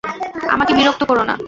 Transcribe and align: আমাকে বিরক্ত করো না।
আমাকে 0.49 0.71
বিরক্ত 0.73 1.01
করো 1.05 1.23
না। 1.23 1.35